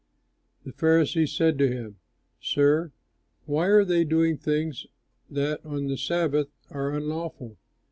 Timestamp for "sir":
2.39-2.91